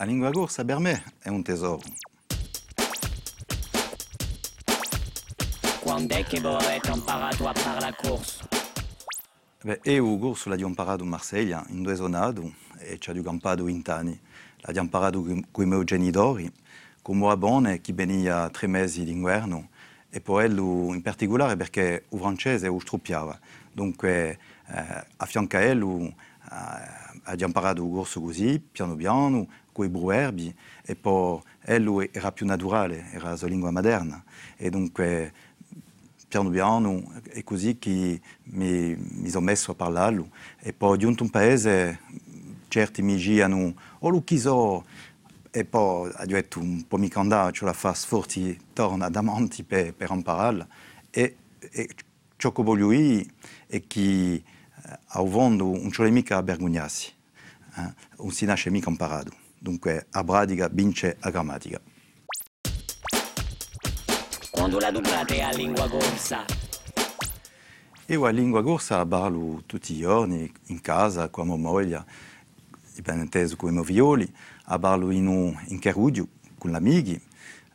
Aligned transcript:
La 0.00 0.06
lingua 0.06 0.30
corsa 0.30 0.64
per 0.64 0.78
me 0.78 1.04
è 1.18 1.28
un 1.28 1.42
tesoro. 1.42 1.82
Quando 5.80 6.14
è 6.14 6.24
che 6.24 6.40
voi 6.40 6.54
avete 6.54 6.90
imparato 6.90 7.46
a 7.46 7.52
fare 7.52 7.80
la 7.80 7.94
corsa? 7.94 8.48
Beh, 9.60 9.80
io 9.82 10.16
corso 10.16 10.48
l'ho 10.48 10.66
imparato 10.66 11.02
a 11.02 11.06
Marsiglia, 11.06 11.62
in 11.68 11.82
due 11.82 11.96
zonate, 11.96 12.54
e 12.78 12.98
ci 12.98 13.10
ho 13.10 13.22
campato 13.22 13.66
in 13.66 13.82
anni. 13.88 14.18
L'ho 14.62 14.80
imparato 14.80 15.22
con 15.50 15.64
i 15.64 15.68
miei 15.68 15.84
genitori, 15.84 16.50
con 17.02 17.18
mia 17.18 17.36
buona 17.36 17.76
che 17.76 17.92
veniva 17.92 18.48
tre 18.48 18.68
mesi 18.68 19.04
d'inverno, 19.04 19.68
e 20.08 20.22
poi 20.22 20.50
lui 20.50 20.96
in 20.96 21.02
particolare 21.02 21.56
perché 21.56 22.06
il 22.08 22.18
francese 22.18 22.68
lo 22.68 22.78
struppiava. 22.78 23.38
Dunque, 23.70 24.38
eh, 24.66 25.06
a 25.14 25.26
fianco 25.26 25.58
a 25.58 25.74
lui, 25.74 26.06
eh, 26.06 26.14
abbiamo 27.24 27.48
imparato 27.48 27.84
il 27.84 27.92
corso 27.92 28.22
così, 28.22 28.58
piano 28.58 28.96
piano, 28.96 29.46
con 29.80 29.86
i 29.86 29.90
proverbi, 29.90 30.54
e 31.62 31.78
lui 31.78 32.08
era 32.12 32.32
più 32.32 32.46
naturale, 32.46 33.10
era 33.12 33.36
la 33.38 33.46
lingua 33.46 33.70
moderna. 33.70 34.22
E 34.56 34.70
dunque, 34.70 35.32
piano 36.28 36.50
piano, 36.50 37.12
è 37.28 37.42
così 37.42 37.78
che 37.78 38.20
mi, 38.44 38.96
mi 38.96 39.28
sono 39.28 39.44
messo 39.44 39.72
a 39.72 39.74
parlarlo. 39.74 40.28
E 40.58 40.72
poi, 40.72 40.98
giunto 40.98 41.22
un 41.22 41.30
paese, 41.30 42.00
certi 42.68 43.02
mi 43.02 43.16
dicevano, 43.16 43.74
oh, 43.98 44.08
lo 44.10 44.22
chiedo, 44.22 44.84
e 45.50 45.64
poi 45.64 46.10
ho 46.14 46.26
detto 46.26 46.60
un 46.60 46.86
po' 46.86 46.98
mi 46.98 47.08
candidato, 47.08 47.52
cioè 47.52 47.68
la 47.68 47.74
torna 48.72 49.08
davanti 49.08 49.62
per, 49.64 49.94
per 49.94 50.10
impararla. 50.10 50.66
E, 51.10 51.36
e 51.58 51.88
ciò 52.36 52.52
che 52.52 52.62
voglio 52.62 52.92
io 52.92 53.24
è 53.66 53.82
che 53.86 54.00
eh, 54.34 54.42
a 55.06 55.22
vondo 55.22 55.64
non 55.64 55.90
c'è 55.90 56.08
mica 56.10 56.36
a 56.36 56.42
vergognarsi, 56.42 57.12
eh? 57.76 57.94
non 58.18 58.30
si 58.30 58.44
nasce 58.44 58.70
mica 58.70 58.88
imparato. 58.88 59.48
Dunque, 59.62 60.06
a 60.12 60.24
pratica 60.24 60.68
vince 60.72 61.18
la 61.20 61.28
grammatica. 61.28 61.78
Quando 64.50 64.78
la 64.78 64.90
dublate 64.90 65.42
a 65.42 65.50
lingua 65.50 65.86
corsa? 65.86 66.46
Io 68.06 68.22
la 68.22 68.30
lingua 68.30 68.62
corsa 68.62 68.96
la 68.96 69.04
parlo 69.04 69.62
tutti 69.66 69.92
i 69.92 69.98
giorni, 69.98 70.50
in 70.68 70.80
casa, 70.80 71.28
con 71.28 71.46
mia 71.46 71.56
moglie, 71.56 72.04
ben 73.02 73.18
inteso 73.18 73.56
con 73.56 73.70
i 73.70 73.78
miei 73.78 74.32
la 74.64 74.78
parlo 74.78 75.10
in, 75.10 75.26
un, 75.26 75.54
in 75.66 75.78
Cherudio, 75.78 76.26
con 76.56 76.70
gli 76.70 76.74
amici, 76.74 77.20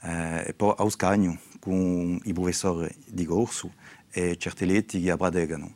eh, 0.02 0.44
e 0.48 0.54
poi 0.56 0.74
a 0.76 0.90
Scagno, 0.90 1.38
con 1.60 2.20
i 2.24 2.34
professori 2.34 2.92
di 3.06 3.26
corso 3.26 3.72
e 4.10 4.38
certi 4.38 4.66
letti 4.66 5.00
che 5.04 5.16
praticano. 5.16 5.76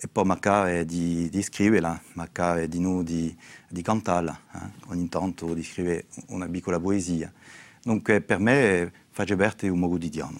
E 0.00 0.06
poi 0.06 0.24
magari 0.24 0.84
di, 0.84 1.28
di 1.28 1.42
scriverla, 1.42 2.00
magari 2.12 2.68
di, 2.68 2.78
noi 2.78 3.02
di, 3.02 3.36
di 3.68 3.82
cantarla, 3.82 4.40
eh? 4.54 4.70
ogni 4.90 5.08
tanto 5.08 5.52
di 5.54 5.64
scrivere 5.64 6.06
una 6.28 6.46
piccola 6.46 6.78
poesia. 6.78 7.32
Dunque 7.82 8.20
per 8.20 8.38
me 8.38 8.92
fa 9.10 9.24
parte 9.34 9.68
un 9.68 9.80
modo 9.80 9.96
quotidiano. 9.96 10.38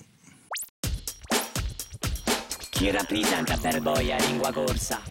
Chi 2.70 2.88
rappresenta 2.92 3.56
per 3.56 3.82
voi 3.82 4.06
la 4.06 4.16
lingua 4.18 4.52
corsa? 4.52 5.02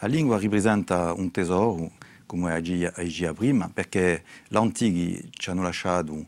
La 0.00 0.08
lingua 0.08 0.40
rappresenta 0.40 1.12
un 1.12 1.30
tesoro, 1.30 1.92
come 2.26 2.60
diceva 2.60 3.32
prima, 3.32 3.70
perché 3.72 4.24
gli 4.48 4.56
antichi 4.56 5.30
ci 5.30 5.50
hanno 5.50 5.62
lasciato 5.62 6.26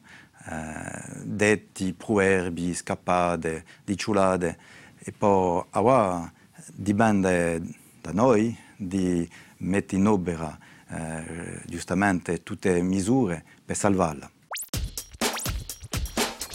eh, 0.48 1.22
detti, 1.24 1.92
proverbi, 1.94 2.72
scappate, 2.72 3.64
diciulate, 3.82 4.56
e 4.98 5.10
poi 5.10 5.64
ora 5.72 6.32
dipende 6.74 7.60
da 8.00 8.12
noi 8.12 8.56
di 8.76 9.28
mettere 9.58 10.00
in 10.00 10.06
opera 10.06 10.58
eh, 10.90 11.60
giustamente 11.66 12.42
tutte 12.42 12.72
le 12.72 12.82
misure 12.82 13.44
per 13.64 13.76
salvarla. 13.76 14.30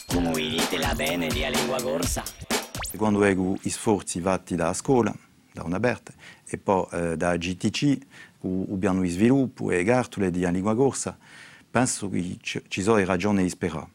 Come 0.07 0.33
dite 0.33 0.77
la 0.77 0.93
bene 0.95 1.27
di 1.27 1.43
lingua 1.51 1.81
corsa? 1.81 2.23
Quando 2.95 3.19
vedo 3.19 3.55
gli 3.59 3.69
sforzi 3.69 4.19
fatti 4.21 4.55
dalla 4.55 4.73
scuola, 4.73 5.13
da 5.51 5.63
una 5.63 5.79
Berta, 5.79 6.13
e 6.45 6.57
poi 6.57 6.85
eh, 6.91 7.17
da 7.17 7.35
GTC, 7.35 7.97
abbiamo 8.71 9.05
sviluppo 9.05 9.71
e 9.71 9.83
cartole 9.83 10.29
di 10.29 10.47
lingua 10.51 10.75
corsa, 10.75 11.17
penso 11.69 12.09
che 12.09 12.37
ci 12.39 12.81
sono 12.81 13.03
ragioni 13.03 13.43
di 13.43 13.49
sperare. 13.49 13.87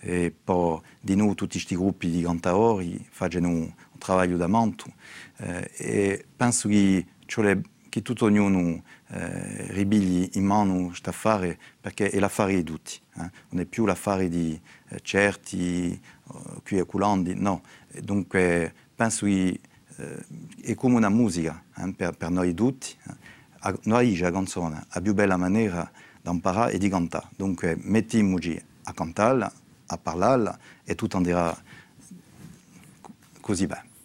E 0.00 0.32
poi 0.44 0.80
di 1.00 1.16
noi 1.16 1.34
tutti 1.34 1.52
questi 1.52 1.74
gruppi 1.74 2.10
di 2.10 2.22
cantatori 2.22 3.04
fanno 3.10 3.48
un, 3.48 3.72
lavoro 4.06 4.36
da 4.36 4.46
manto 4.46 4.92
eh, 5.38 5.70
e 5.74 6.24
penso 6.36 6.68
che, 6.68 7.04
cioè, 7.24 7.58
che 7.88 8.02
tutto 8.02 8.26
ognuno 8.26 8.82
eh, 9.08 9.72
ribigli 9.72 10.30
in 10.34 10.44
mano 10.44 10.86
questo 10.86 11.10
affare 11.10 11.58
perché 11.80 12.10
è 12.10 12.18
l'affare 12.18 12.54
di 12.54 12.62
tutti, 12.62 13.00
eh? 13.16 13.30
non 13.50 13.62
è 13.62 13.64
più 13.64 13.86
l'affare 13.86 14.28
di 14.28 14.60
eh, 14.88 15.00
certi, 15.00 15.98
uh, 16.24 16.62
qui 16.62 16.78
e 16.78 16.84
culandi, 16.84 17.34
no. 17.34 17.62
E 17.90 18.02
dunque 18.02 18.72
penso 18.94 19.26
che 19.26 19.60
eh, 19.96 20.24
è 20.62 20.74
come 20.74 20.96
una 20.96 21.08
musica 21.08 21.62
eh, 21.76 21.92
per, 21.92 22.16
per, 22.16 22.30
noi 22.30 22.52
tutti. 22.54 22.94
A, 23.60 23.74
noi 23.84 24.16
la 24.18 24.30
canzone, 24.30 24.86
la 24.92 25.00
più 25.00 25.14
bella 25.14 25.36
maniera 25.36 25.90
di 26.20 26.30
imparare 26.30 26.72
e 26.72 26.78
di 26.78 26.88
cantare. 26.88 27.28
Dunque 27.36 27.76
mettiamoci 27.80 28.60
a 28.84 28.92
cantarla, 28.92 29.52
a 29.86 29.98
parlarla 29.98 30.58
e 30.84 30.94
tutto 30.94 31.16
andrà 31.16 31.56
così 33.40 33.66
bene. 33.66 33.95